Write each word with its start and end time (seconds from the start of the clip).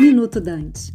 Minuto 0.00 0.40
Dante. 0.40 0.92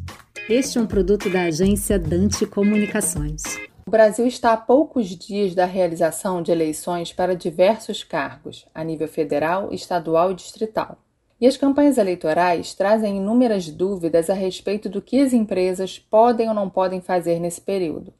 Este 0.49 0.79
é 0.79 0.81
um 0.81 0.87
produto 0.87 1.29
da 1.29 1.43
agência 1.43 1.99
Dante 1.99 2.47
Comunicações. 2.47 3.43
O 3.85 3.91
Brasil 3.91 4.25
está 4.25 4.53
a 4.53 4.57
poucos 4.57 5.09
dias 5.09 5.53
da 5.53 5.65
realização 5.65 6.41
de 6.41 6.51
eleições 6.51 7.13
para 7.13 7.35
diversos 7.35 8.03
cargos, 8.03 8.65
a 8.73 8.83
nível 8.83 9.07
federal, 9.07 9.71
estadual 9.71 10.31
e 10.31 10.35
distrital. 10.35 10.97
E 11.39 11.45
as 11.45 11.55
campanhas 11.55 11.99
eleitorais 11.99 12.73
trazem 12.73 13.17
inúmeras 13.17 13.69
dúvidas 13.69 14.31
a 14.31 14.33
respeito 14.33 14.89
do 14.89 15.01
que 15.01 15.21
as 15.21 15.31
empresas 15.31 15.99
podem 15.99 16.49
ou 16.49 16.55
não 16.55 16.67
podem 16.67 16.99
fazer 16.99 17.39
nesse 17.39 17.61
período. 17.61 18.11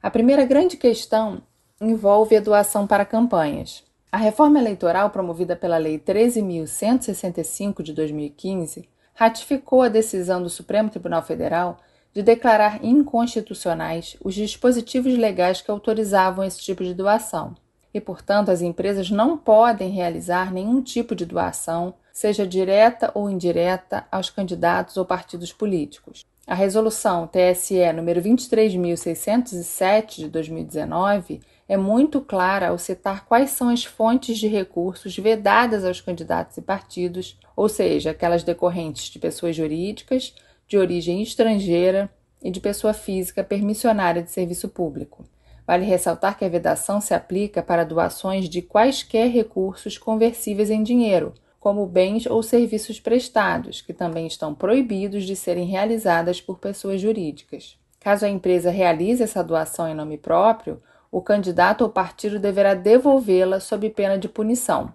A 0.00 0.08
primeira 0.08 0.44
grande 0.44 0.76
questão 0.76 1.42
envolve 1.80 2.36
a 2.36 2.40
doação 2.40 2.86
para 2.86 3.04
campanhas. 3.04 3.82
A 4.10 4.18
reforma 4.18 4.60
eleitoral 4.60 5.10
promovida 5.10 5.56
pela 5.56 5.78
Lei 5.78 5.98
13.165 5.98 7.82
de 7.82 7.92
2015 7.92 8.91
ratificou 9.14 9.82
a 9.82 9.88
decisão 9.88 10.42
do 10.42 10.48
Supremo 10.48 10.90
Tribunal 10.90 11.22
Federal 11.22 11.78
de 12.14 12.22
declarar 12.22 12.84
inconstitucionais 12.84 14.16
os 14.22 14.34
dispositivos 14.34 15.16
legais 15.16 15.62
que 15.62 15.70
autorizavam 15.70 16.44
esse 16.44 16.60
tipo 16.60 16.84
de 16.84 16.94
doação. 16.94 17.54
E, 17.94 18.00
portanto, 18.00 18.50
as 18.50 18.62
empresas 18.62 19.10
não 19.10 19.36
podem 19.36 19.90
realizar 19.90 20.52
nenhum 20.52 20.82
tipo 20.82 21.14
de 21.14 21.26
doação, 21.26 21.94
seja 22.12 22.46
direta 22.46 23.10
ou 23.14 23.30
indireta, 23.30 24.06
aos 24.10 24.30
candidatos 24.30 24.96
ou 24.96 25.04
partidos 25.04 25.52
políticos. 25.52 26.24
A 26.46 26.54
resolução 26.54 27.28
TSE 27.28 27.92
número 27.92 28.20
23607 28.20 30.22
de 30.22 30.28
2019 30.28 31.40
é 31.72 31.76
muito 31.78 32.20
clara 32.20 32.68
ao 32.68 32.76
citar 32.76 33.24
quais 33.24 33.48
são 33.52 33.70
as 33.70 33.82
fontes 33.82 34.36
de 34.36 34.46
recursos 34.46 35.16
vedadas 35.16 35.86
aos 35.86 36.02
candidatos 36.02 36.58
e 36.58 36.60
partidos, 36.60 37.40
ou 37.56 37.66
seja, 37.66 38.10
aquelas 38.10 38.44
decorrentes 38.44 39.04
de 39.04 39.18
pessoas 39.18 39.56
jurídicas, 39.56 40.34
de 40.68 40.76
origem 40.76 41.22
estrangeira 41.22 42.12
e 42.42 42.50
de 42.50 42.60
pessoa 42.60 42.92
física 42.92 43.42
permissionária 43.42 44.22
de 44.22 44.30
serviço 44.30 44.68
público. 44.68 45.24
Vale 45.66 45.86
ressaltar 45.86 46.36
que 46.36 46.44
a 46.44 46.48
vedação 46.50 47.00
se 47.00 47.14
aplica 47.14 47.62
para 47.62 47.84
doações 47.84 48.50
de 48.50 48.60
quaisquer 48.60 49.30
recursos 49.30 49.96
conversíveis 49.96 50.68
em 50.68 50.82
dinheiro, 50.82 51.32
como 51.58 51.86
bens 51.86 52.26
ou 52.26 52.42
serviços 52.42 53.00
prestados, 53.00 53.80
que 53.80 53.94
também 53.94 54.26
estão 54.26 54.54
proibidos 54.54 55.24
de 55.24 55.34
serem 55.34 55.64
realizadas 55.64 56.38
por 56.38 56.58
pessoas 56.58 57.00
jurídicas. 57.00 57.78
Caso 57.98 58.26
a 58.26 58.28
empresa 58.28 58.70
realize 58.70 59.22
essa 59.22 59.42
doação 59.42 59.88
em 59.88 59.94
nome 59.94 60.18
próprio, 60.18 60.82
o 61.12 61.20
candidato 61.20 61.82
ou 61.82 61.90
partido 61.90 62.38
deverá 62.38 62.72
devolvê-la 62.72 63.60
sob 63.60 63.90
pena 63.90 64.18
de 64.18 64.30
punição. 64.30 64.90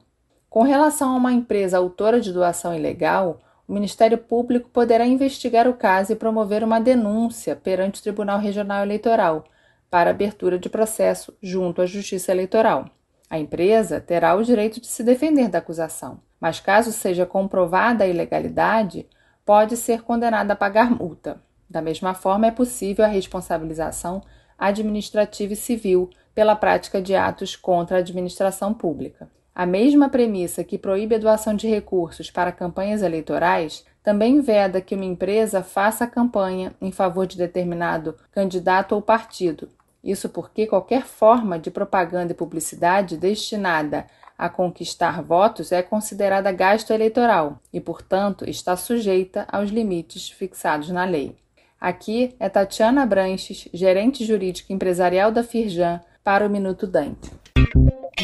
Com 0.49 0.63
relação 0.63 1.11
a 1.11 1.15
uma 1.15 1.31
empresa 1.31 1.77
autora 1.77 2.19
de 2.19 2.33
doação 2.33 2.75
ilegal, 2.75 3.39
o 3.67 3.73
Ministério 3.73 4.17
Público 4.17 4.67
poderá 4.69 5.05
investigar 5.05 5.67
o 5.67 5.75
caso 5.75 6.11
e 6.11 6.15
promover 6.15 6.63
uma 6.63 6.79
denúncia 6.79 7.55
perante 7.55 7.99
o 7.99 8.03
Tribunal 8.03 8.39
Regional 8.39 8.81
Eleitoral 8.81 9.43
para 9.91 10.09
abertura 10.09 10.57
de 10.57 10.69
processo 10.69 11.37
junto 11.39 11.83
à 11.83 11.85
Justiça 11.85 12.31
Eleitoral. 12.31 12.89
A 13.29 13.37
empresa 13.37 14.01
terá 14.01 14.33
o 14.35 14.43
direito 14.43 14.81
de 14.81 14.87
se 14.87 15.03
defender 15.03 15.49
da 15.49 15.59
acusação, 15.59 16.19
mas 16.39 16.59
caso 16.59 16.91
seja 16.91 17.25
comprovada 17.25 18.03
a 18.03 18.07
ilegalidade, 18.07 19.05
pode 19.45 19.77
ser 19.77 20.01
condenada 20.01 20.53
a 20.53 20.55
pagar 20.55 20.89
multa. 20.89 21.39
Da 21.69 21.81
mesma 21.81 22.13
forma, 22.13 22.47
é 22.47 22.51
possível 22.51 23.05
a 23.05 23.09
responsabilização 23.09 24.23
administrativa 24.57 25.53
e 25.53 25.55
civil 25.55 26.09
pela 26.33 26.55
prática 26.55 27.01
de 27.01 27.15
atos 27.15 27.55
contra 27.55 27.97
a 27.97 27.99
administração 27.99 28.73
pública. 28.73 29.29
A 29.53 29.65
mesma 29.65 30.07
premissa 30.07 30.63
que 30.63 30.77
proíbe 30.77 31.15
a 31.15 31.17
doação 31.17 31.55
de 31.55 31.67
recursos 31.67 32.29
para 32.29 32.51
campanhas 32.51 33.01
eleitorais 33.01 33.83
também 34.03 34.39
veda 34.39 34.79
que 34.79 34.95
uma 34.95 35.03
empresa 35.03 35.63
faça 35.63 36.05
campanha 36.05 36.73
em 36.79 36.91
favor 36.91 37.25
de 37.25 37.37
determinado 37.37 38.15
candidato 38.31 38.93
ou 38.93 39.01
partido. 39.01 39.67
Isso 40.03 40.29
porque 40.29 40.67
qualquer 40.67 41.03
forma 41.03 41.57
de 41.57 41.71
propaganda 41.71 42.31
e 42.31 42.35
publicidade 42.35 43.17
destinada 43.17 44.05
a 44.37 44.47
conquistar 44.47 45.21
votos 45.23 45.71
é 45.71 45.81
considerada 45.81 46.51
gasto 46.51 46.91
eleitoral 46.91 47.59
e, 47.73 47.81
portanto, 47.81 48.47
está 48.47 48.77
sujeita 48.77 49.47
aos 49.51 49.71
limites 49.71 50.29
fixados 50.29 50.89
na 50.89 51.03
lei. 51.03 51.35
Aqui 51.79 52.35
é 52.39 52.49
Tatiana 52.49 53.05
Branches, 53.05 53.69
gerente 53.71 54.25
jurídica 54.25 54.73
empresarial 54.73 55.31
da 55.31 55.43
Firjan, 55.43 56.01
para 56.23 56.45
o 56.45 56.49
Minuto 56.49 56.87
Dante. 56.87 57.31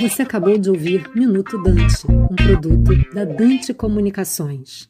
Você 0.02 0.24
acabou 0.24 0.58
de 0.58 0.72
ouvir 0.72 1.08
Minuto 1.16 1.62
Dante, 1.62 2.12
um 2.12 2.36
produto 2.36 3.14
da 3.14 3.24
Dante 3.24 3.72
Comunicações. 3.72 4.90